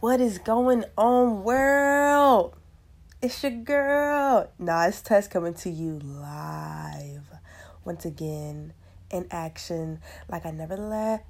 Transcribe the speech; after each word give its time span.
What 0.00 0.20
is 0.20 0.38
going 0.38 0.84
on, 0.96 1.42
world? 1.42 2.54
It's 3.20 3.42
your 3.42 3.50
girl. 3.50 4.48
Nah, 4.56 4.86
it's 4.86 5.00
Tess 5.00 5.26
coming 5.26 5.54
to 5.54 5.70
you 5.70 5.98
live. 5.98 7.24
Once 7.84 8.04
again, 8.04 8.74
in 9.10 9.26
action, 9.32 9.98
like 10.28 10.46
I 10.46 10.52
never 10.52 10.76
left. 10.76 11.24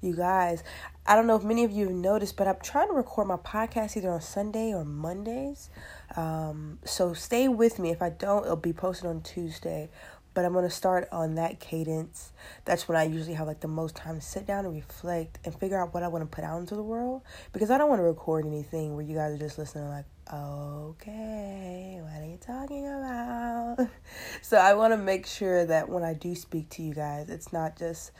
You 0.00 0.16
guys, 0.16 0.64
I 1.06 1.14
don't 1.14 1.28
know 1.28 1.36
if 1.36 1.44
many 1.44 1.62
of 1.62 1.70
you 1.70 1.86
have 1.86 1.94
noticed, 1.94 2.36
but 2.36 2.48
I'm 2.48 2.56
trying 2.60 2.88
to 2.88 2.94
record 2.94 3.28
my 3.28 3.36
podcast 3.36 3.96
either 3.96 4.10
on 4.10 4.20
Sunday 4.20 4.74
or 4.74 4.84
Mondays. 4.84 5.70
Um, 6.16 6.80
so 6.84 7.12
stay 7.12 7.46
with 7.46 7.78
me. 7.78 7.90
If 7.92 8.02
I 8.02 8.10
don't, 8.10 8.42
it'll 8.46 8.56
be 8.56 8.72
posted 8.72 9.06
on 9.06 9.20
Tuesday 9.20 9.90
but 10.34 10.44
I'm 10.44 10.52
going 10.52 10.64
to 10.64 10.70
start 10.70 11.08
on 11.12 11.34
that 11.34 11.60
cadence. 11.60 12.32
That's 12.64 12.88
when 12.88 12.96
I 12.96 13.04
usually 13.04 13.34
have 13.34 13.46
like 13.46 13.60
the 13.60 13.68
most 13.68 13.96
time 13.96 14.16
to 14.16 14.20
sit 14.20 14.46
down 14.46 14.64
and 14.64 14.74
reflect 14.74 15.38
and 15.44 15.54
figure 15.54 15.80
out 15.80 15.92
what 15.92 16.02
I 16.02 16.08
want 16.08 16.22
to 16.22 16.34
put 16.34 16.44
out 16.44 16.58
into 16.58 16.74
the 16.74 16.82
world 16.82 17.22
because 17.52 17.70
I 17.70 17.78
don't 17.78 17.88
want 17.88 18.00
to 18.00 18.04
record 18.04 18.46
anything 18.46 18.94
where 18.94 19.04
you 19.04 19.14
guys 19.14 19.34
are 19.34 19.38
just 19.38 19.58
listening 19.58 19.88
like, 19.88 20.06
"Okay, 20.32 22.00
what 22.02 22.22
are 22.22 22.26
you 22.26 22.38
talking 22.38 22.86
about?" 22.86 23.88
so 24.42 24.56
I 24.56 24.74
want 24.74 24.92
to 24.92 24.98
make 24.98 25.26
sure 25.26 25.64
that 25.66 25.88
when 25.88 26.02
I 26.02 26.14
do 26.14 26.34
speak 26.34 26.68
to 26.70 26.82
you 26.82 26.94
guys, 26.94 27.28
it's 27.28 27.52
not 27.52 27.76
just 27.78 28.12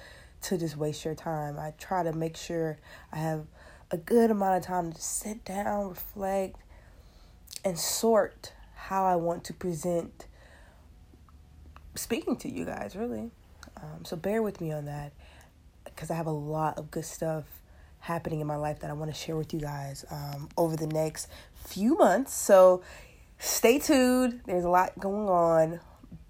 to 0.43 0.59
just 0.59 0.77
waste 0.77 1.05
your 1.05 1.15
time. 1.15 1.59
I 1.59 1.73
try 1.79 2.03
to 2.03 2.13
make 2.13 2.37
sure 2.37 2.79
I 3.13 3.19
have 3.19 3.47
a 3.91 3.97
good 3.97 4.31
amount 4.31 4.57
of 4.57 4.63
time 4.65 4.93
to 4.93 5.01
sit 5.01 5.45
down, 5.45 5.91
reflect, 5.91 6.57
and 7.65 7.79
sort 7.79 8.53
how 8.75 9.05
I 9.05 9.17
want 9.17 9.45
to 9.45 9.53
present 9.53 10.27
speaking 11.95 12.37
to 12.37 12.51
you 12.51 12.65
guys, 12.65 12.97
really. 12.97 13.31
Um, 13.77 14.05
so 14.05 14.17
bear 14.17 14.43
with 14.43 14.61
me 14.61 14.73
on 14.73 14.87
that 14.87 15.13
because 15.85 16.11
I 16.11 16.15
have 16.15 16.27
a 16.27 16.31
lot 16.33 16.79
of 16.79 16.91
good 16.91 17.05
stuff 17.05 17.45
happening 18.01 18.41
in 18.41 18.47
my 18.47 18.57
life 18.57 18.81
that 18.81 18.91
I 18.91 18.95
want 18.95 19.13
to 19.13 19.17
share 19.19 19.37
with 19.37 19.55
you 19.55 19.61
guys 19.61 20.05
um, 20.11 20.49
over 20.57 20.77
the 20.77 20.87
next 20.87 21.29
few 21.55 21.97
months. 21.97 22.35
So 22.35 22.83
stay 23.39 23.79
tuned. 23.79 24.41
There's 24.47 24.65
a 24.65 24.69
lot 24.69 24.99
going 24.99 25.29
on, 25.29 25.81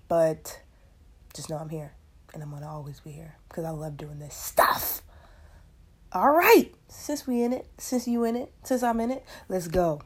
but 0.09 0.61
just 1.35 1.49
know 1.49 1.57
I'm 1.57 1.71
here 1.71 1.93
and 2.35 2.43
I'm 2.43 2.51
going 2.51 2.63
to 2.63 2.69
always 2.69 3.01
be 3.01 3.11
here 3.11 3.37
because 3.49 3.65
I 3.65 3.71
love 3.71 3.97
doing 3.97 4.19
this 4.19 4.35
stuff. 4.35 5.03
All 6.13 6.33
right, 6.33 6.75
since 6.89 7.27
we 7.27 7.43
in 7.43 7.55
it, 7.55 7.67
since 7.79 8.07
you 8.07 8.25
in 8.25 8.37
it, 8.37 8.53
since 8.65 8.83
I'm 8.83 9.01
in 9.01 9.11
it, 9.11 9.25
let's 9.49 9.67
go 9.67 10.03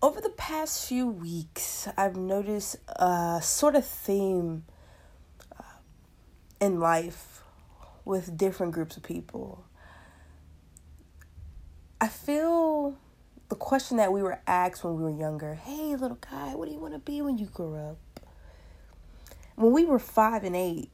over 0.00 0.20
the 0.20 0.28
past 0.52 0.86
few 0.86 1.06
weeks, 1.08 1.88
I've 1.96 2.14
noticed 2.14 2.76
a 2.86 3.40
sort 3.42 3.74
of 3.74 3.86
theme 3.86 4.64
uh, 5.58 5.62
in 6.60 6.78
life 6.78 7.42
with 8.04 8.36
different 8.36 8.74
groups 8.74 8.98
of 8.98 9.02
people. 9.02 9.64
I 12.02 12.08
feel 12.08 12.98
the 13.48 13.54
question 13.54 13.96
that 13.96 14.12
we 14.12 14.22
were 14.22 14.42
asked 14.46 14.84
when 14.84 14.94
we 14.94 15.02
were 15.02 15.10
younger 15.10 15.54
hey, 15.54 15.96
little 15.96 16.18
guy, 16.30 16.54
what 16.54 16.68
do 16.68 16.74
you 16.74 16.80
want 16.80 16.92
to 16.92 17.00
be 17.00 17.22
when 17.22 17.38
you 17.38 17.46
grow 17.46 17.74
up? 17.74 18.20
When 19.54 19.72
we 19.72 19.86
were 19.86 19.98
five 19.98 20.44
and 20.44 20.54
eight, 20.54 20.90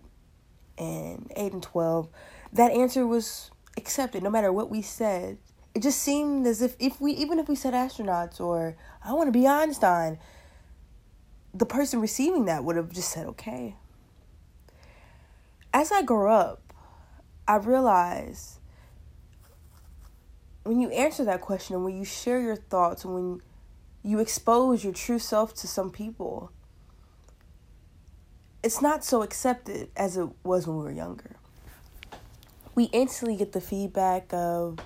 and 0.79 1.33
eight 1.35 1.53
and 1.53 1.65
12, 1.65 2.09
that 2.53 2.71
answer 2.71 3.05
was 3.05 3.51
accepted 3.77 4.23
no 4.23 4.31
matter 4.31 4.53
what 4.53 4.71
we 4.71 4.83
said 4.83 5.39
it 5.75 5.83
just 5.83 6.01
seemed 6.01 6.47
as 6.47 6.63
if 6.63 6.77
if 6.79 7.01
we 7.01 7.13
even 7.13 7.39
if 7.39 7.49
we 7.49 7.55
said 7.55 7.75
astronauts 7.75 8.41
or 8.41 8.77
I 9.05 9.13
want 9.13 9.29
to 9.29 9.33
be 9.33 9.47
Einstein, 9.47 10.19
the 11.55 11.67
person 11.67 12.01
receiving 12.01 12.47
that 12.47 12.65
would 12.65 12.77
have 12.77 12.93
just 12.93 13.11
said 13.11 13.27
okay. 13.27 13.77
As 15.73 15.93
I 15.93 16.03
grew 16.03 16.31
up, 16.31 16.73
I 17.47 17.57
realized 17.57 18.59
when 20.65 20.81
you 20.81 20.91
answer 20.91 21.25
that 21.25 21.41
question 21.41 21.77
and 21.77 21.85
when 21.85 21.97
you 21.97 22.05
share 22.05 22.41
your 22.41 22.57
thoughts 22.57 23.05
and 23.05 23.15
when 23.15 23.43
you 24.03 24.19
expose 24.19 24.85
your 24.85 24.93
true 24.93 25.19
self 25.19 25.55
to 25.55 25.67
some 25.67 25.91
people, 25.91 26.53
it's 28.63 28.83
not 28.83 29.05
so 29.05 29.23
accepted 29.23 29.91
as 29.97 30.17
it 30.17 30.29
was 30.45 30.67
when 30.67 30.79
we 30.79 30.85
were 30.85 30.93
younger. 30.93 31.37
We 32.75 32.85
instantly 32.85 33.37
get 33.37 33.53
the 33.53 33.61
feedback 33.61 34.33
of 34.33 34.79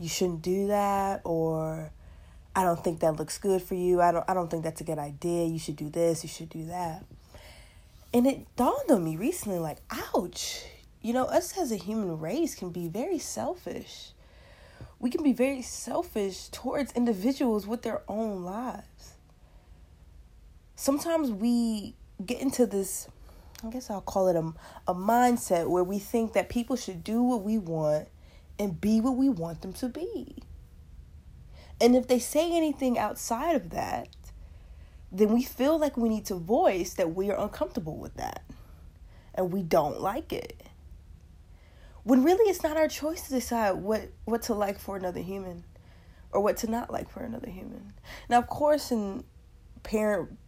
you 0.00 0.08
shouldn't 0.08 0.40
do 0.40 0.68
that 0.68 1.20
or 1.24 1.92
I 2.56 2.64
don't 2.64 2.82
think 2.82 3.00
that 3.00 3.16
looks 3.16 3.38
good 3.38 3.62
for 3.62 3.74
you. 3.74 4.00
I 4.00 4.10
don't 4.10 4.24
I 4.28 4.34
don't 4.34 4.50
think 4.50 4.64
that's 4.64 4.80
a 4.80 4.84
good 4.84 4.98
idea. 4.98 5.44
You 5.46 5.58
should 5.58 5.76
do 5.76 5.90
this, 5.90 6.24
you 6.24 6.28
should 6.28 6.48
do 6.48 6.64
that. 6.66 7.04
And 8.12 8.26
it 8.26 8.44
dawned 8.56 8.90
on 8.90 9.04
me 9.04 9.16
recently 9.16 9.58
like, 9.58 9.78
ouch. 9.90 10.64
You 11.02 11.12
know, 11.12 11.24
us 11.26 11.56
as 11.56 11.70
a 11.70 11.76
human 11.76 12.18
race 12.18 12.54
can 12.54 12.70
be 12.70 12.88
very 12.88 13.18
selfish. 13.18 14.10
We 14.98 15.10
can 15.10 15.22
be 15.22 15.32
very 15.32 15.62
selfish 15.62 16.48
towards 16.48 16.92
individuals 16.92 17.66
with 17.66 17.82
their 17.82 18.02
own 18.08 18.42
lives. 18.42 19.14
Sometimes 20.76 21.30
we 21.30 21.94
get 22.24 22.40
into 22.40 22.66
this 22.66 23.08
I 23.62 23.68
guess 23.68 23.90
I'll 23.90 24.00
call 24.00 24.28
it 24.28 24.36
a, 24.36 24.52
a 24.90 24.94
mindset 24.94 25.68
where 25.68 25.84
we 25.84 25.98
think 25.98 26.32
that 26.32 26.48
people 26.48 26.76
should 26.76 27.04
do 27.04 27.22
what 27.22 27.42
we 27.42 27.58
want 27.58 28.08
and 28.58 28.80
be 28.80 29.00
what 29.00 29.16
we 29.16 29.28
want 29.28 29.62
them 29.62 29.72
to 29.74 29.88
be. 29.88 30.42
And 31.80 31.96
if 31.96 32.08
they 32.08 32.18
say 32.18 32.54
anything 32.54 32.98
outside 32.98 33.56
of 33.56 33.70
that, 33.70 34.08
then 35.10 35.32
we 35.32 35.42
feel 35.42 35.78
like 35.78 35.96
we 35.96 36.08
need 36.08 36.26
to 36.26 36.34
voice 36.34 36.94
that 36.94 37.14
we 37.14 37.30
are 37.30 37.38
uncomfortable 37.38 37.96
with 37.96 38.14
that 38.16 38.44
and 39.34 39.52
we 39.52 39.62
don't 39.62 40.00
like 40.00 40.32
it. 40.32 40.62
When 42.02 42.22
really 42.22 42.48
it's 42.50 42.62
not 42.62 42.76
our 42.76 42.88
choice 42.88 43.22
to 43.22 43.30
decide 43.30 43.72
what, 43.72 44.10
what 44.24 44.42
to 44.42 44.54
like 44.54 44.78
for 44.78 44.96
another 44.96 45.20
human 45.20 45.64
or 46.32 46.40
what 46.40 46.58
to 46.58 46.70
not 46.70 46.92
like 46.92 47.10
for 47.10 47.20
another 47.20 47.50
human. 47.50 47.92
Now, 48.28 48.38
of 48.38 48.46
course, 48.46 48.90
in 48.90 49.24
parent 49.82 50.38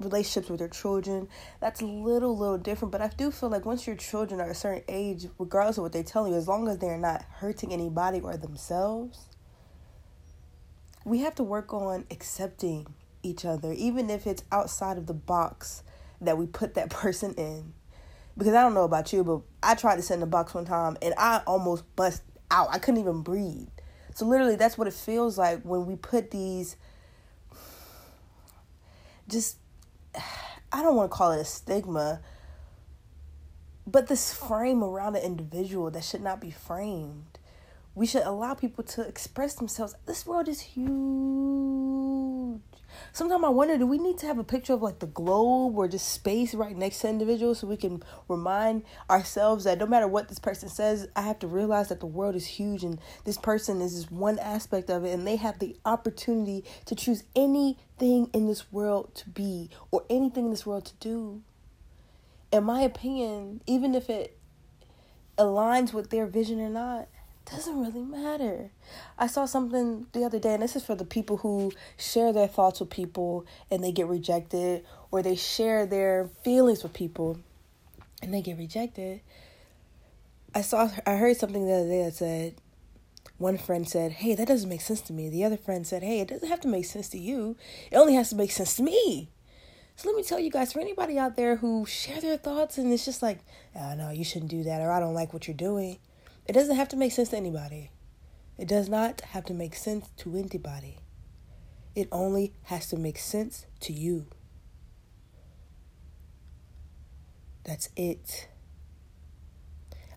relationships 0.00 0.48
with 0.48 0.58
their 0.58 0.68
children, 0.68 1.28
that's 1.60 1.80
a 1.80 1.86
little, 1.86 2.36
little 2.36 2.58
different. 2.58 2.92
But 2.92 3.02
I 3.02 3.08
do 3.08 3.30
feel 3.30 3.48
like 3.48 3.64
once 3.64 3.86
your 3.86 3.96
children 3.96 4.40
are 4.40 4.50
a 4.50 4.54
certain 4.54 4.84
age, 4.88 5.26
regardless 5.38 5.78
of 5.78 5.82
what 5.82 5.92
they 5.92 6.02
tell 6.02 6.26
you, 6.26 6.34
as 6.34 6.48
long 6.48 6.68
as 6.68 6.78
they're 6.78 6.98
not 6.98 7.22
hurting 7.36 7.72
anybody 7.72 8.20
or 8.20 8.36
themselves, 8.36 9.28
we 11.04 11.20
have 11.20 11.34
to 11.36 11.42
work 11.42 11.72
on 11.72 12.04
accepting 12.10 12.86
each 13.22 13.44
other, 13.44 13.72
even 13.72 14.10
if 14.10 14.26
it's 14.26 14.44
outside 14.50 14.98
of 14.98 15.06
the 15.06 15.14
box 15.14 15.82
that 16.20 16.36
we 16.38 16.46
put 16.46 16.74
that 16.74 16.90
person 16.90 17.34
in. 17.34 17.74
Because 18.36 18.54
I 18.54 18.62
don't 18.62 18.74
know 18.74 18.84
about 18.84 19.12
you, 19.12 19.22
but 19.22 19.40
I 19.62 19.74
tried 19.74 19.96
to 19.96 20.02
sit 20.02 20.14
in 20.14 20.20
the 20.20 20.26
box 20.26 20.54
one 20.54 20.64
time 20.64 20.96
and 21.02 21.12
I 21.18 21.42
almost 21.46 21.84
bust 21.96 22.22
out. 22.50 22.68
I 22.70 22.78
couldn't 22.78 23.00
even 23.00 23.22
breathe. 23.22 23.68
So 24.14 24.24
literally 24.24 24.56
that's 24.56 24.78
what 24.78 24.88
it 24.88 24.94
feels 24.94 25.36
like 25.36 25.62
when 25.62 25.86
we 25.86 25.96
put 25.96 26.30
these 26.30 26.76
just 29.28 29.56
I 30.72 30.82
don't 30.82 30.96
want 30.96 31.10
to 31.10 31.16
call 31.16 31.32
it 31.32 31.40
a 31.40 31.44
stigma, 31.44 32.20
but 33.86 34.06
this 34.06 34.38
oh. 34.42 34.46
frame 34.46 34.82
around 34.82 35.16
an 35.16 35.22
individual 35.22 35.90
that 35.90 36.04
should 36.04 36.22
not 36.22 36.40
be 36.40 36.50
framed. 36.50 37.38
We 37.94 38.06
should 38.06 38.22
allow 38.22 38.54
people 38.54 38.84
to 38.84 39.02
express 39.02 39.54
themselves. 39.54 39.94
This 40.06 40.24
world 40.24 40.48
is 40.48 40.60
huge. 40.60 42.60
Sometimes 43.12 43.44
I 43.44 43.48
wonder 43.48 43.76
do 43.78 43.86
we 43.86 43.98
need 43.98 44.18
to 44.18 44.26
have 44.26 44.38
a 44.38 44.44
picture 44.44 44.72
of 44.72 44.82
like 44.82 44.98
the 44.98 45.06
globe 45.06 45.76
or 45.76 45.88
just 45.88 46.08
space 46.08 46.54
right 46.54 46.76
next 46.76 47.00
to 47.00 47.08
individuals 47.08 47.60
so 47.60 47.66
we 47.66 47.76
can 47.76 48.02
remind 48.28 48.84
ourselves 49.08 49.64
that 49.64 49.78
no 49.78 49.86
matter 49.86 50.06
what 50.06 50.28
this 50.28 50.38
person 50.38 50.68
says, 50.68 51.08
I 51.16 51.22
have 51.22 51.38
to 51.40 51.46
realize 51.46 51.88
that 51.88 52.00
the 52.00 52.06
world 52.06 52.36
is 52.36 52.46
huge 52.46 52.84
and 52.84 52.98
this 53.24 53.38
person 53.38 53.80
is 53.80 53.94
just 53.94 54.12
one 54.12 54.38
aspect 54.38 54.90
of 54.90 55.04
it 55.04 55.12
and 55.12 55.26
they 55.26 55.36
have 55.36 55.58
the 55.58 55.76
opportunity 55.84 56.64
to 56.86 56.94
choose 56.94 57.24
anything 57.34 58.30
in 58.32 58.46
this 58.46 58.72
world 58.72 59.14
to 59.16 59.28
be 59.30 59.70
or 59.90 60.04
anything 60.08 60.46
in 60.46 60.50
this 60.50 60.66
world 60.66 60.84
to 60.86 60.94
do. 61.00 61.42
In 62.52 62.64
my 62.64 62.82
opinion, 62.82 63.62
even 63.66 63.94
if 63.94 64.10
it 64.10 64.36
aligns 65.38 65.92
with 65.92 66.10
their 66.10 66.26
vision 66.26 66.60
or 66.60 66.68
not, 66.68 67.08
doesn't 67.46 67.80
really 67.80 68.02
matter. 68.02 68.70
I 69.18 69.26
saw 69.26 69.44
something 69.44 70.06
the 70.12 70.24
other 70.24 70.38
day, 70.38 70.54
and 70.54 70.62
this 70.62 70.76
is 70.76 70.84
for 70.84 70.94
the 70.94 71.04
people 71.04 71.38
who 71.38 71.72
share 71.96 72.32
their 72.32 72.46
thoughts 72.46 72.80
with 72.80 72.90
people 72.90 73.46
and 73.70 73.82
they 73.82 73.92
get 73.92 74.06
rejected, 74.06 74.84
or 75.10 75.22
they 75.22 75.36
share 75.36 75.86
their 75.86 76.28
feelings 76.44 76.82
with 76.82 76.92
people 76.92 77.38
and 78.22 78.32
they 78.32 78.42
get 78.42 78.58
rejected. 78.58 79.20
I 80.54 80.62
saw, 80.62 80.90
I 81.06 81.16
heard 81.16 81.36
something 81.36 81.66
the 81.66 81.72
other 81.72 81.88
day 81.88 82.04
that 82.04 82.14
said, 82.14 82.54
one 83.38 83.56
friend 83.56 83.88
said, 83.88 84.12
Hey, 84.12 84.34
that 84.34 84.48
doesn't 84.48 84.68
make 84.68 84.82
sense 84.82 85.00
to 85.02 85.12
me. 85.12 85.30
The 85.30 85.44
other 85.44 85.56
friend 85.56 85.86
said, 85.86 86.02
Hey, 86.02 86.20
it 86.20 86.28
doesn't 86.28 86.48
have 86.48 86.60
to 86.60 86.68
make 86.68 86.84
sense 86.84 87.08
to 87.10 87.18
you. 87.18 87.56
It 87.90 87.96
only 87.96 88.14
has 88.14 88.30
to 88.30 88.36
make 88.36 88.52
sense 88.52 88.76
to 88.76 88.82
me. 88.82 89.30
So 89.96 90.08
let 90.08 90.16
me 90.16 90.22
tell 90.22 90.38
you 90.38 90.50
guys, 90.50 90.72
for 90.72 90.80
anybody 90.80 91.18
out 91.18 91.36
there 91.36 91.56
who 91.56 91.86
share 91.86 92.20
their 92.20 92.36
thoughts 92.36 92.78
and 92.78 92.92
it's 92.92 93.04
just 93.04 93.22
like, 93.22 93.38
oh, 93.76 93.94
no, 93.94 94.10
you 94.10 94.24
shouldn't 94.24 94.50
do 94.50 94.62
that, 94.64 94.80
or 94.80 94.90
I 94.90 95.00
don't 95.00 95.14
like 95.14 95.32
what 95.32 95.46
you're 95.46 95.56
doing 95.56 95.98
it 96.50 96.52
doesn't 96.52 96.74
have 96.74 96.88
to 96.88 96.96
make 96.96 97.12
sense 97.12 97.28
to 97.28 97.36
anybody. 97.36 97.92
It 98.58 98.66
does 98.66 98.88
not 98.88 99.20
have 99.20 99.44
to 99.44 99.54
make 99.54 99.76
sense 99.76 100.10
to 100.16 100.34
anybody. 100.34 100.98
It 101.94 102.08
only 102.10 102.54
has 102.64 102.88
to 102.88 102.96
make 102.96 103.18
sense 103.18 103.66
to 103.82 103.92
you. 103.92 104.26
That's 107.62 107.88
it. 107.94 108.48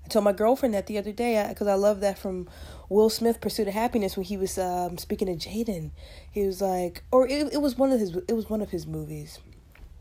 I 0.04 0.08
told 0.08 0.26
my 0.26 0.34
girlfriend 0.34 0.74
that 0.74 0.88
the 0.88 0.98
other 0.98 1.12
day 1.12 1.46
because 1.50 1.68
I, 1.68 1.74
I 1.74 1.76
love 1.76 2.00
that 2.00 2.18
from 2.18 2.50
Will 2.90 3.12
Smith 3.12 3.40
Pursuit 3.40 3.68
of 3.68 3.76
Happiness 3.76 4.18
when 4.18 4.26
he 4.26 4.36
was 4.36 4.58
um, 4.58 4.98
speaking 4.98 5.28
to 5.28 5.36
Jaden. 5.36 5.92
He 6.32 6.48
was 6.48 6.64
like, 6.64 7.04
or 7.12 7.28
it, 7.28 7.54
it 7.54 7.62
was 7.62 7.78
one 7.78 7.92
of 7.92 8.00
his 8.00 8.16
it 8.28 8.34
was 8.34 8.50
one 8.50 8.64
of 8.64 8.72
his 8.72 8.88
movies 8.88 9.38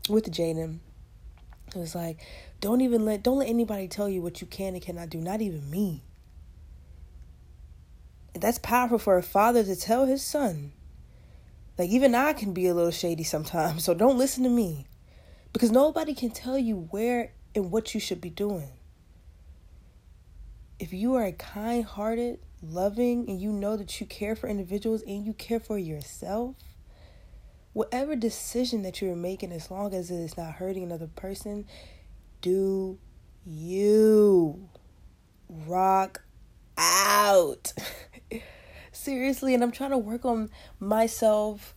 with 0.09 0.31
Jaden. 0.31 0.79
It 1.67 1.77
was 1.77 1.93
like, 1.93 2.25
don't 2.59 2.81
even 2.81 3.05
let 3.05 3.21
don't 3.21 3.37
let 3.37 3.49
anybody 3.49 3.87
tell 3.87 4.09
you 4.09 4.23
what 4.23 4.41
you 4.41 4.47
can 4.47 4.73
and 4.73 4.81
cannot 4.81 5.11
do, 5.11 5.19
not 5.19 5.39
even 5.39 5.69
me. 5.69 6.01
That's 8.43 8.59
powerful 8.59 8.99
for 8.99 9.17
a 9.17 9.23
father 9.23 9.63
to 9.63 9.73
tell 9.73 10.05
his 10.05 10.21
son. 10.21 10.73
Like 11.77 11.89
even 11.89 12.13
I 12.13 12.33
can 12.33 12.51
be 12.51 12.67
a 12.67 12.73
little 12.73 12.91
shady 12.91 13.23
sometimes, 13.23 13.85
so 13.85 13.93
don't 13.93 14.17
listen 14.17 14.43
to 14.43 14.49
me. 14.49 14.85
Because 15.53 15.71
nobody 15.71 16.13
can 16.13 16.29
tell 16.29 16.57
you 16.57 16.89
where 16.91 17.31
and 17.55 17.71
what 17.71 17.93
you 17.93 18.01
should 18.01 18.19
be 18.19 18.29
doing. 18.29 18.71
If 20.77 20.91
you 20.91 21.15
are 21.15 21.23
a 21.23 21.31
kind 21.31 21.85
hearted, 21.85 22.39
loving, 22.61 23.29
and 23.29 23.39
you 23.39 23.53
know 23.53 23.77
that 23.77 24.01
you 24.01 24.07
care 24.07 24.35
for 24.35 24.49
individuals 24.49 25.03
and 25.03 25.25
you 25.25 25.31
care 25.31 25.61
for 25.61 25.77
yourself, 25.77 26.57
whatever 27.71 28.13
decision 28.13 28.81
that 28.81 29.01
you're 29.01 29.15
making, 29.15 29.53
as 29.53 29.71
long 29.71 29.93
as 29.93 30.11
it 30.11 30.17
is 30.17 30.35
not 30.35 30.55
hurting 30.55 30.83
another 30.83 31.07
person, 31.07 31.65
do 32.41 32.99
you 33.45 34.67
rock 35.47 36.23
out. 36.77 37.73
Seriously, 38.91 39.53
and 39.53 39.63
I'm 39.63 39.71
trying 39.71 39.91
to 39.91 39.97
work 39.97 40.25
on 40.25 40.49
myself 40.79 41.75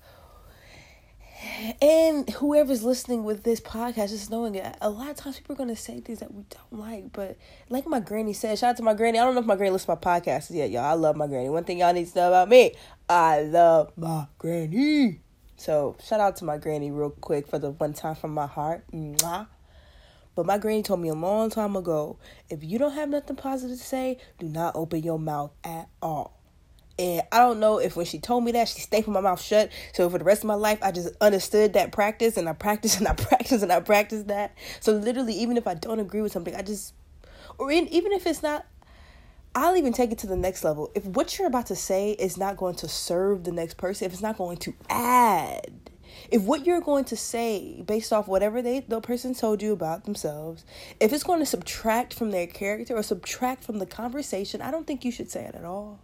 and 1.82 2.28
whoever's 2.31 2.82
listening 2.82 3.25
with 3.25 3.43
this 3.43 3.60
podcast, 3.60 4.10
just 4.10 4.31
knowing 4.31 4.54
it, 4.54 4.76
a 4.81 4.88
lot 4.88 5.10
of 5.10 5.16
times 5.16 5.38
people 5.38 5.60
are 5.62 5.69
to 5.69 5.76
say 5.76 6.00
things 6.00 6.20
that 6.20 6.32
we 6.32 6.44
don't 6.48 6.81
like. 6.81 7.12
But 7.12 7.37
like 7.69 7.87
my 7.87 8.00
granny 8.00 8.32
said, 8.32 8.58
shout 8.58 8.70
out 8.70 8.76
to 8.78 8.82
my 8.82 8.94
granny. 8.94 9.19
I 9.19 9.25
don't 9.25 9.34
know 9.34 9.40
if 9.40 9.46
my 9.46 9.56
granny 9.56 9.72
listens 9.72 9.98
to 9.98 10.08
my 10.08 10.20
podcast 10.20 10.50
yet, 10.50 10.70
y'all. 10.70 10.84
I 10.84 10.93
love 10.94 11.16
my 11.16 11.26
granny. 11.26 11.48
One 11.48 11.64
thing 11.64 11.78
y'all 11.78 11.93
need 11.93 12.08
to 12.08 12.19
know 12.19 12.28
about 12.28 12.48
me, 12.48 12.75
I 13.08 13.43
love 13.43 13.93
my 13.96 14.26
granny. 14.38 15.20
So 15.56 15.96
shout 16.02 16.20
out 16.20 16.37
to 16.37 16.44
my 16.44 16.58
granny 16.58 16.90
real 16.90 17.10
quick 17.10 17.46
for 17.46 17.58
the 17.58 17.70
one 17.70 17.93
time 17.93 18.14
from 18.14 18.32
my 18.32 18.46
heart. 18.46 18.84
Mwah. 18.93 19.46
But 20.36 20.46
my 20.46 20.58
granny 20.58 20.82
told 20.82 21.00
me 21.00 21.08
a 21.08 21.14
long 21.14 21.50
time 21.50 21.74
ago, 21.74 22.18
if 22.50 22.62
you 22.62 22.78
don't 22.78 22.92
have 22.92 23.08
nothing 23.08 23.36
positive 23.36 23.78
to 23.78 23.82
say, 23.82 24.18
do 24.38 24.46
not 24.46 24.76
open 24.76 25.02
your 25.02 25.18
mouth 25.18 25.50
at 25.64 25.88
all. 26.00 26.36
And 26.98 27.22
I 27.32 27.38
don't 27.38 27.58
know 27.58 27.78
if 27.78 27.96
when 27.96 28.06
she 28.06 28.18
told 28.18 28.44
me 28.44 28.52
that, 28.52 28.68
she 28.68 28.80
stapled 28.80 29.14
my 29.14 29.20
mouth 29.20 29.40
shut. 29.40 29.70
So 29.92 30.08
for 30.08 30.18
the 30.18 30.24
rest 30.24 30.42
of 30.42 30.48
my 30.48 30.54
life, 30.54 30.78
I 30.82 30.92
just 30.92 31.14
understood 31.20 31.72
that 31.72 31.90
practice 31.90 32.36
and 32.36 32.48
I 32.48 32.52
practice 32.52 32.96
and 32.98 33.08
I 33.08 33.14
practice 33.14 33.62
and 33.62 33.72
I 33.72 33.80
practice 33.80 34.24
that. 34.24 34.56
So 34.80 34.92
literally, 34.92 35.34
even 35.34 35.56
if 35.56 35.66
I 35.66 35.74
don't 35.74 36.00
agree 36.00 36.20
with 36.20 36.32
something, 36.32 36.54
I 36.54 36.62
just, 36.62 36.94
or 37.58 37.72
in, 37.72 37.88
even 37.88 38.12
if 38.12 38.26
it's 38.26 38.42
not, 38.42 38.66
I'll 39.54 39.76
even 39.76 39.94
take 39.94 40.12
it 40.12 40.18
to 40.18 40.26
the 40.26 40.36
next 40.36 40.64
level. 40.64 40.90
If 40.94 41.06
what 41.06 41.38
you're 41.38 41.48
about 41.48 41.66
to 41.66 41.76
say 41.76 42.12
is 42.12 42.36
not 42.36 42.58
going 42.58 42.74
to 42.76 42.88
serve 42.88 43.44
the 43.44 43.52
next 43.52 43.78
person, 43.78 44.04
if 44.04 44.12
it's 44.12 44.20
not 44.20 44.36
going 44.36 44.58
to 44.58 44.74
add, 44.90 45.90
if 46.31 46.43
what 46.43 46.67
you're 46.67 46.81
going 46.81 47.05
to 47.06 47.17
say 47.17 47.82
based 47.87 48.12
off 48.12 48.28
whatever 48.28 48.62
they 48.62 48.81
the 48.81 49.00
person 49.00 49.34
told 49.34 49.62
you 49.62 49.73
about 49.73 50.05
themselves, 50.05 50.64
if 51.00 51.12
it's 51.12 51.25
going 51.25 51.40
to 51.40 51.46
subtract 51.46 52.14
from 52.14 52.31
their 52.31 52.46
character 52.46 52.96
or 52.96 53.02
subtract 53.02 53.64
from 53.64 53.78
the 53.78 53.87
conversation, 53.87 54.61
I 54.61 54.70
don't 54.70 54.87
think 54.87 55.05
you 55.05 55.12
should 55.12 55.31
say 55.31 55.44
it 55.44 55.55
at 55.55 55.64
all. 55.64 56.00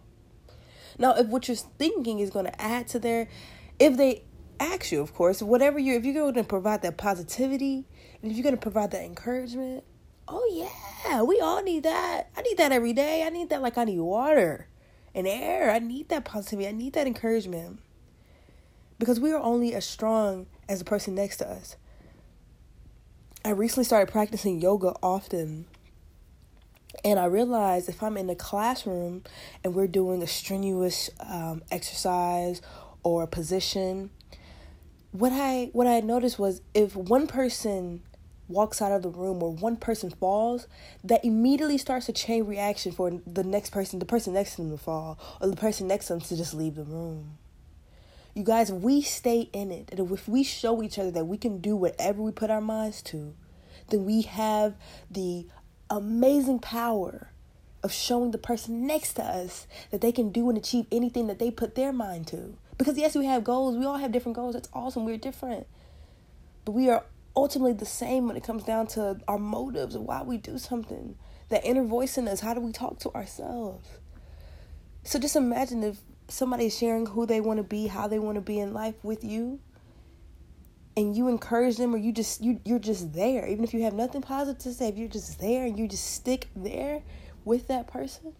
Now, 0.97 1.15
if 1.15 1.27
what 1.27 1.47
you're 1.47 1.57
thinking 1.57 2.19
is 2.19 2.29
going 2.29 2.45
to 2.45 2.61
add 2.61 2.87
to 2.89 2.99
their, 2.99 3.27
if 3.79 3.97
they 3.97 4.23
ask 4.59 4.91
you, 4.91 5.01
of 5.01 5.13
course, 5.13 5.41
whatever 5.41 5.79
you, 5.79 5.95
if 5.95 6.05
you're 6.05 6.13
going 6.13 6.33
to 6.35 6.43
provide 6.43 6.81
that 6.83 6.97
positivity, 6.97 7.85
and 8.21 8.31
if 8.31 8.37
you're 8.37 8.43
going 8.43 8.55
to 8.55 8.61
provide 8.61 8.91
that 8.91 9.03
encouragement, 9.03 9.83
oh 10.27 10.47
yeah, 11.05 11.21
we 11.23 11.39
all 11.39 11.61
need 11.63 11.83
that. 11.83 12.29
I 12.37 12.41
need 12.41 12.57
that 12.57 12.71
every 12.71 12.93
day. 12.93 13.23
I 13.23 13.29
need 13.29 13.49
that 13.49 13.61
like 13.61 13.77
I 13.77 13.83
need 13.83 13.99
water 13.99 14.67
and 15.15 15.27
air. 15.27 15.71
I 15.71 15.79
need 15.79 16.09
that 16.09 16.25
positivity. 16.25 16.67
I 16.67 16.71
need 16.71 16.93
that 16.93 17.07
encouragement. 17.07 17.79
Because 18.99 19.19
we 19.19 19.31
are 19.31 19.39
only 19.39 19.73
as 19.73 19.85
strong 19.85 20.47
as 20.69 20.79
the 20.79 20.85
person 20.85 21.15
next 21.15 21.37
to 21.37 21.49
us. 21.49 21.75
I 23.45 23.49
recently 23.49 23.83
started 23.83 24.11
practicing 24.11 24.61
yoga 24.61 24.93
often 25.03 25.65
and 27.03 27.19
I 27.19 27.25
realized 27.25 27.89
if 27.89 28.01
I'm 28.01 28.17
in 28.17 28.27
the 28.27 28.35
classroom 28.35 29.23
and 29.63 29.73
we're 29.73 29.87
doing 29.87 30.21
a 30.21 30.27
strenuous 30.27 31.09
um, 31.19 31.63
exercise 31.71 32.61
or 33.03 33.23
a 33.23 33.27
position, 33.27 34.11
what 35.11 35.31
I 35.33 35.69
what 35.73 35.87
I 35.87 35.99
noticed 35.99 36.39
was 36.39 36.61
if 36.73 36.95
one 36.95 37.27
person 37.27 38.01
walks 38.47 38.81
out 38.81 38.91
of 38.91 39.01
the 39.01 39.09
room 39.09 39.41
or 39.41 39.51
one 39.51 39.77
person 39.77 40.09
falls, 40.11 40.67
that 41.03 41.23
immediately 41.25 41.77
starts 41.77 42.07
a 42.09 42.13
chain 42.13 42.45
reaction 42.45 42.91
for 42.91 43.21
the 43.25 43.43
next 43.43 43.71
person, 43.71 43.99
the 43.99 44.05
person 44.05 44.33
next 44.33 44.55
to 44.55 44.61
them 44.61 44.71
to 44.71 44.77
fall, 44.77 45.17
or 45.41 45.47
the 45.47 45.55
person 45.55 45.87
next 45.87 46.07
to 46.07 46.13
them 46.13 46.21
to 46.21 46.37
just 46.37 46.53
leave 46.53 46.75
the 46.75 46.83
room. 46.83 47.37
You 48.33 48.43
guys, 48.43 48.71
we 48.71 49.01
stay 49.01 49.49
in 49.53 49.71
it. 49.71 49.89
And 49.91 50.11
if 50.11 50.27
we 50.27 50.43
show 50.43 50.81
each 50.81 50.97
other 50.97 51.11
that 51.11 51.25
we 51.25 51.37
can 51.37 51.59
do 51.59 51.75
whatever 51.75 52.21
we 52.21 52.31
put 52.31 52.49
our 52.49 52.61
minds 52.61 53.01
to, 53.03 53.35
then 53.89 54.05
we 54.05 54.23
have 54.23 54.75
the 55.09 55.45
amazing 55.89 56.59
power 56.59 57.29
of 57.83 57.91
showing 57.91 58.31
the 58.31 58.37
person 58.37 58.87
next 58.87 59.13
to 59.13 59.23
us 59.23 59.67
that 59.91 60.01
they 60.01 60.11
can 60.11 60.31
do 60.31 60.49
and 60.49 60.57
achieve 60.57 60.87
anything 60.91 61.27
that 61.27 61.37
they 61.37 61.51
put 61.51 61.75
their 61.75 61.93
mind 61.93 62.25
to. 62.27 62.57
Because 62.77 62.97
yes, 62.97 63.15
we 63.15 63.25
have 63.25 63.43
goals. 63.43 63.77
We 63.77 63.85
all 63.85 63.97
have 63.97 64.11
different 64.11 64.35
goals. 64.35 64.53
That's 64.53 64.69
awesome. 64.73 65.05
We're 65.05 65.17
different. 65.17 65.67
But 66.65 66.71
we 66.71 66.89
are 66.89 67.05
ultimately 67.35 67.73
the 67.73 67.85
same 67.85 68.27
when 68.27 68.37
it 68.37 68.43
comes 68.43 68.63
down 68.63 68.87
to 68.87 69.19
our 69.27 69.37
motives 69.37 69.95
and 69.95 70.07
why 70.07 70.23
we 70.23 70.37
do 70.37 70.57
something. 70.57 71.17
That 71.49 71.65
inner 71.65 71.83
voice 71.83 72.17
in 72.17 72.27
us, 72.27 72.39
how 72.39 72.55
do 72.55 72.61
we 72.61 72.71
talk 72.71 72.99
to 72.99 73.13
ourselves? 73.13 73.87
So 75.03 75.19
just 75.19 75.35
imagine 75.35 75.83
if 75.83 75.97
somebody 76.33 76.69
sharing 76.69 77.05
who 77.05 77.25
they 77.25 77.39
want 77.39 77.57
to 77.57 77.63
be, 77.63 77.87
how 77.87 78.07
they 78.07 78.19
want 78.19 78.35
to 78.35 78.41
be 78.41 78.59
in 78.59 78.73
life 78.73 78.95
with 79.03 79.23
you, 79.23 79.59
and 80.97 81.15
you 81.15 81.27
encourage 81.27 81.77
them 81.77 81.93
or 81.93 81.97
you 81.97 82.11
just 82.11 82.43
you 82.43 82.59
you're 82.65 82.79
just 82.79 83.13
there. 83.13 83.47
Even 83.47 83.63
if 83.63 83.73
you 83.73 83.83
have 83.83 83.93
nothing 83.93 84.21
positive 84.21 84.61
to 84.63 84.73
say 84.73 84.87
if 84.89 84.97
you're 84.97 85.07
just 85.07 85.39
there 85.39 85.65
and 85.65 85.77
you 85.77 85.87
just 85.87 86.13
stick 86.13 86.47
there 86.55 87.01
with 87.45 87.67
that 87.67 87.87
person 87.87 88.33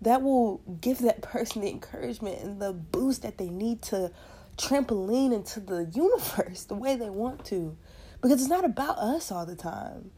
that 0.00 0.20
will 0.20 0.58
give 0.80 0.98
that 0.98 1.22
person 1.22 1.62
the 1.62 1.70
encouragement 1.70 2.42
and 2.42 2.60
the 2.60 2.72
boost 2.72 3.22
that 3.22 3.38
they 3.38 3.48
need 3.48 3.80
to 3.82 4.10
trampoline 4.58 5.32
into 5.32 5.60
the 5.60 5.88
universe 5.94 6.64
the 6.64 6.74
way 6.74 6.96
they 6.96 7.10
want 7.10 7.44
to. 7.46 7.76
Because 8.20 8.40
it's 8.40 8.50
not 8.50 8.64
about 8.64 8.98
us 8.98 9.32
all 9.32 9.46
the 9.46 9.56
time 9.56 10.10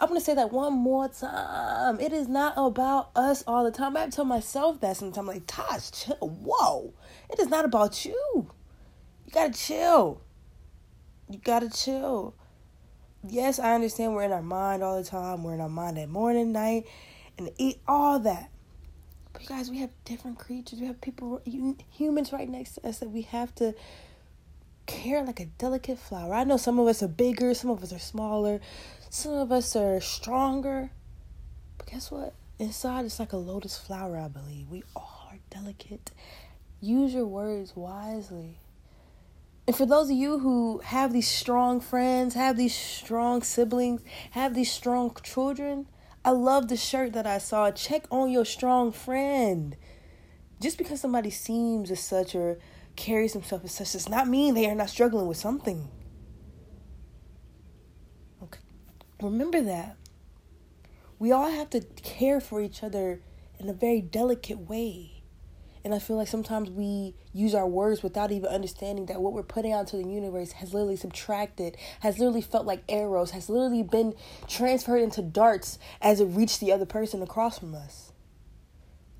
i'm 0.00 0.08
to 0.08 0.20
say 0.20 0.34
that 0.34 0.52
one 0.52 0.72
more 0.72 1.08
time 1.08 1.98
it 2.00 2.12
is 2.12 2.28
not 2.28 2.54
about 2.56 3.10
us 3.16 3.42
all 3.46 3.64
the 3.64 3.70
time 3.70 3.96
i 3.96 4.00
have 4.00 4.10
to 4.10 4.16
tell 4.16 4.24
myself 4.24 4.80
that 4.80 4.96
sometimes 4.96 5.28
like 5.28 5.42
tosh 5.46 5.90
chill 5.90 6.16
whoa 6.16 6.92
it 7.30 7.38
is 7.38 7.48
not 7.48 7.64
about 7.64 8.04
you 8.04 8.50
you 9.26 9.32
gotta 9.32 9.52
chill 9.52 10.20
you 11.30 11.38
gotta 11.44 11.68
chill. 11.68 12.34
Yes, 13.28 13.58
I 13.58 13.74
understand 13.74 14.14
we're 14.14 14.22
in 14.22 14.32
our 14.32 14.42
mind 14.42 14.82
all 14.82 14.96
the 14.96 15.08
time. 15.08 15.42
We're 15.42 15.54
in 15.54 15.60
our 15.60 15.68
mind 15.68 15.98
at 15.98 16.08
morning, 16.08 16.52
night, 16.52 16.86
and 17.36 17.50
eat 17.58 17.80
all 17.86 18.18
that. 18.20 18.50
But 19.32 19.42
you 19.42 19.48
guys, 19.48 19.70
we 19.70 19.78
have 19.78 19.90
different 20.04 20.38
creatures. 20.38 20.80
We 20.80 20.86
have 20.86 21.00
people, 21.00 21.42
humans 21.44 22.32
right 22.32 22.48
next 22.48 22.76
to 22.76 22.88
us 22.88 23.00
that 23.00 23.10
we 23.10 23.22
have 23.22 23.54
to 23.56 23.74
care 24.88 25.22
like 25.22 25.38
a 25.38 25.46
delicate 25.46 25.98
flower. 25.98 26.34
I 26.34 26.42
know 26.42 26.56
some 26.56 26.80
of 26.80 26.88
us 26.88 27.02
are 27.02 27.08
bigger, 27.08 27.54
some 27.54 27.70
of 27.70 27.82
us 27.84 27.92
are 27.92 28.00
smaller, 28.00 28.60
some 29.10 29.34
of 29.34 29.52
us 29.52 29.76
are 29.76 30.00
stronger. 30.00 30.90
But 31.76 31.86
guess 31.86 32.10
what? 32.10 32.34
Inside, 32.58 33.04
it's 33.04 33.20
like 33.20 33.32
a 33.32 33.36
lotus 33.36 33.78
flower, 33.78 34.18
I 34.18 34.26
believe. 34.26 34.68
We 34.68 34.82
all 34.96 35.28
are 35.30 35.38
delicate. 35.50 36.10
Use 36.80 37.14
your 37.14 37.26
words 37.26 37.76
wisely. 37.76 38.58
And 39.68 39.76
for 39.76 39.86
those 39.86 40.10
of 40.10 40.16
you 40.16 40.38
who 40.38 40.78
have 40.78 41.12
these 41.12 41.28
strong 41.28 41.80
friends, 41.80 42.34
have 42.34 42.56
these 42.56 42.74
strong 42.74 43.42
siblings, 43.42 44.02
have 44.30 44.54
these 44.54 44.72
strong 44.72 45.14
children, 45.22 45.86
I 46.24 46.30
love 46.30 46.68
the 46.68 46.76
shirt 46.76 47.12
that 47.12 47.26
I 47.26 47.38
saw. 47.38 47.70
Check 47.70 48.06
on 48.10 48.30
your 48.30 48.44
strong 48.44 48.92
friend. 48.92 49.76
Just 50.60 50.78
because 50.78 51.00
somebody 51.00 51.30
seems 51.30 51.90
as 51.90 52.00
such 52.00 52.34
or 52.34 52.58
carries 52.98 53.32
himself 53.32 53.64
as 53.64 53.72
such 53.72 53.92
does 53.92 54.08
not 54.08 54.28
mean 54.28 54.54
they 54.54 54.68
are 54.68 54.74
not 54.74 54.90
struggling 54.90 55.26
with 55.26 55.36
something. 55.36 55.88
Okay. 58.42 58.60
Remember 59.22 59.62
that. 59.62 59.96
We 61.18 61.32
all 61.32 61.50
have 61.50 61.70
to 61.70 61.80
care 61.80 62.40
for 62.40 62.60
each 62.60 62.82
other 62.82 63.22
in 63.58 63.68
a 63.68 63.72
very 63.72 64.00
delicate 64.00 64.68
way. 64.68 65.22
And 65.84 65.94
I 65.94 66.00
feel 66.00 66.16
like 66.16 66.28
sometimes 66.28 66.70
we 66.70 67.14
use 67.32 67.54
our 67.54 67.66
words 67.66 68.02
without 68.02 68.32
even 68.32 68.50
understanding 68.50 69.06
that 69.06 69.20
what 69.20 69.32
we're 69.32 69.44
putting 69.44 69.72
out 69.72 69.86
to 69.88 69.96
the 69.96 70.06
universe 70.06 70.52
has 70.52 70.74
literally 70.74 70.96
subtracted, 70.96 71.76
has 72.00 72.18
literally 72.18 72.42
felt 72.42 72.66
like 72.66 72.82
arrows, 72.88 73.30
has 73.30 73.48
literally 73.48 73.84
been 73.84 74.14
transferred 74.48 75.02
into 75.02 75.22
darts 75.22 75.78
as 76.02 76.20
it 76.20 76.26
reached 76.26 76.60
the 76.60 76.72
other 76.72 76.84
person 76.84 77.22
across 77.22 77.60
from 77.60 77.74
us. 77.74 78.07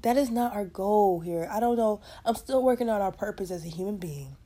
That 0.02 0.16
is 0.16 0.30
not 0.30 0.54
our 0.54 0.64
goal 0.64 1.20
here. 1.20 1.48
I 1.50 1.60
don't 1.60 1.76
know. 1.76 2.00
I'm 2.24 2.34
still 2.34 2.62
working 2.62 2.88
on 2.88 3.00
our 3.00 3.12
purpose 3.12 3.50
as 3.50 3.64
a 3.64 3.68
human 3.68 3.96
being 3.96 4.36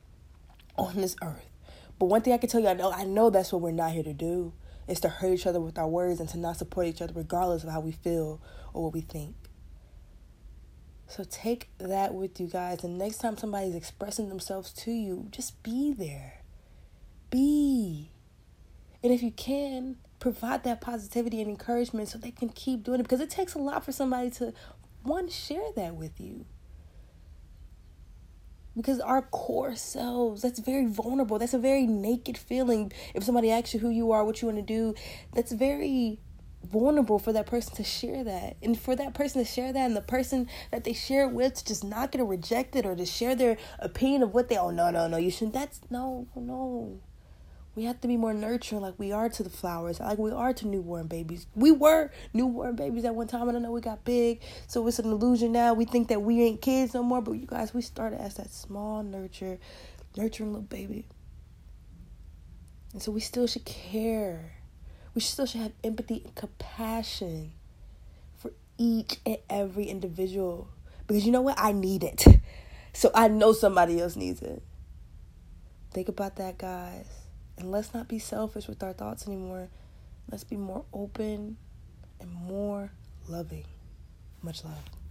on 0.77 0.95
this 0.95 1.15
earth. 1.21 1.49
But 1.99 2.07
one 2.07 2.21
thing 2.21 2.33
I 2.33 2.37
can 2.37 2.49
tell 2.49 2.61
you, 2.61 2.67
I 2.67 2.73
know 2.73 2.91
I 2.91 3.03
know 3.03 3.29
that's 3.29 3.53
what 3.53 3.61
we're 3.61 3.71
not 3.71 3.91
here 3.91 4.03
to 4.03 4.13
do. 4.13 4.53
is 4.87 4.99
to 5.01 5.09
hurt 5.09 5.33
each 5.33 5.47
other 5.47 5.61
with 5.61 5.77
our 5.77 5.87
words 5.87 6.19
and 6.19 6.27
to 6.29 6.37
not 6.37 6.57
support 6.57 6.87
each 6.87 7.01
other 7.01 7.13
regardless 7.15 7.63
of 7.63 7.69
how 7.69 7.79
we 7.79 7.91
feel 7.91 8.41
or 8.73 8.83
what 8.83 8.93
we 8.93 9.01
think. 9.01 9.35
So 11.07 11.23
take 11.23 11.69
that 11.77 12.13
with 12.13 12.39
you 12.39 12.47
guys. 12.47 12.83
And 12.83 12.97
next 12.97 13.19
time 13.19 13.37
somebody's 13.37 13.75
expressing 13.75 14.29
themselves 14.29 14.73
to 14.73 14.91
you, 14.91 15.27
just 15.31 15.61
be 15.61 15.93
there. 15.93 16.41
Be. 17.29 18.11
And 19.03 19.13
if 19.13 19.21
you 19.21 19.31
can, 19.31 19.97
provide 20.19 20.63
that 20.63 20.81
positivity 20.81 21.41
and 21.41 21.49
encouragement 21.49 22.07
so 22.07 22.17
they 22.17 22.31
can 22.31 22.49
keep 22.49 22.83
doing 22.83 22.99
it 22.99 23.03
because 23.03 23.19
it 23.19 23.29
takes 23.29 23.53
a 23.53 23.59
lot 23.59 23.83
for 23.83 23.91
somebody 23.91 24.29
to 24.31 24.53
one 25.03 25.29
share 25.29 25.71
that 25.75 25.95
with 25.95 26.19
you. 26.19 26.45
Because 28.75 28.99
our 28.99 29.21
core 29.21 29.75
selves 29.75 30.41
that's 30.41 30.59
very 30.59 30.87
vulnerable. 30.87 31.37
That's 31.37 31.53
a 31.53 31.59
very 31.59 31.85
naked 31.85 32.37
feeling. 32.37 32.91
If 33.13 33.23
somebody 33.23 33.51
asks 33.51 33.73
you 33.73 33.79
who 33.79 33.89
you 33.89 34.11
are 34.11 34.25
what 34.25 34.41
you 34.41 34.47
want 34.47 34.57
to 34.57 34.63
do 34.63 34.95
that's 35.33 35.51
very 35.51 36.19
vulnerable 36.63 37.19
for 37.19 37.33
that 37.33 37.45
person 37.45 37.75
to 37.75 37.83
share 37.83 38.23
that. 38.23 38.55
And 38.61 38.79
for 38.79 38.95
that 38.95 39.13
person 39.13 39.43
to 39.43 39.49
share 39.49 39.73
that 39.73 39.85
and 39.85 39.95
the 39.95 40.01
person 40.01 40.47
that 40.71 40.83
they 40.83 40.93
share 40.93 41.25
it 41.25 41.33
with 41.33 41.55
to 41.55 41.65
just 41.65 41.83
not 41.83 42.11
get 42.11 42.19
to 42.19 42.25
reject 42.25 42.75
it 42.75 42.85
or 42.85 42.95
to 42.95 43.05
share 43.05 43.35
their 43.35 43.57
opinion 43.79 44.23
of 44.23 44.33
what 44.33 44.49
they 44.49 44.57
oh 44.57 44.71
no 44.71 44.89
no 44.89 45.07
no 45.07 45.17
you 45.17 45.29
shouldn't 45.29 45.53
that's 45.53 45.81
no 45.89 46.27
no 46.35 46.99
we 47.75 47.85
have 47.85 47.99
to 48.01 48.07
be 48.07 48.17
more 48.17 48.33
nurturing 48.33 48.81
like 48.81 48.93
we 48.97 49.11
are 49.11 49.29
to 49.29 49.43
the 49.43 49.49
flowers, 49.49 49.99
like 49.99 50.19
we 50.19 50.31
are 50.31 50.53
to 50.53 50.67
newborn 50.67 51.07
babies. 51.07 51.47
We 51.55 51.71
were 51.71 52.11
newborn 52.33 52.75
babies 52.75 53.03
at 53.05 53.15
one 53.15 53.27
time, 53.27 53.49
and 53.49 53.57
I 53.57 53.61
know 53.61 53.71
we 53.71 53.81
got 53.81 54.05
big, 54.05 54.41
so 54.67 54.85
it's 54.87 54.99
an 54.99 55.05
illusion 55.05 55.51
now. 55.51 55.73
We 55.73 55.85
think 55.85 56.09
that 56.09 56.21
we 56.21 56.43
ain't 56.43 56.61
kids 56.61 56.93
no 56.93 57.01
more, 57.01 57.21
but 57.21 57.31
you 57.33 57.47
guys, 57.47 57.73
we 57.73 57.81
started 57.81 58.21
as 58.21 58.35
that 58.35 58.51
small 58.51 59.01
nurture, 59.01 59.57
nurturing 60.15 60.51
little 60.51 60.61
baby. 60.61 61.07
And 62.93 63.01
so 63.01 63.11
we 63.11 63.21
still 63.21 63.47
should 63.47 63.65
care. 63.65 64.53
We 65.15 65.21
still 65.21 65.47
should 65.47 65.61
have 65.61 65.73
empathy 65.83 66.21
and 66.25 66.35
compassion 66.35 67.53
for 68.35 68.51
each 68.77 69.17
and 69.25 69.37
every 69.49 69.85
individual. 69.85 70.69
Because 71.07 71.25
you 71.25 71.31
know 71.31 71.41
what? 71.41 71.55
I 71.57 71.71
need 71.71 72.03
it. 72.03 72.25
So 72.95 73.09
I 73.15 73.27
know 73.27 73.53
somebody 73.53 73.99
else 73.99 74.15
needs 74.15 74.43
it. 74.43 74.61
Think 75.95 76.09
about 76.09 76.35
that, 76.35 76.59
guys. 76.59 77.22
And 77.57 77.71
let's 77.71 77.93
not 77.93 78.07
be 78.07 78.19
selfish 78.19 78.67
with 78.67 78.81
our 78.83 78.93
thoughts 78.93 79.27
anymore. 79.27 79.69
Let's 80.29 80.43
be 80.43 80.57
more 80.57 80.85
open 80.93 81.57
and 82.19 82.33
more 82.33 82.91
loving. 83.27 83.65
Much 84.41 84.63
love. 84.63 85.02